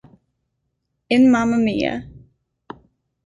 [1.15, 2.03] In Mamma Mia!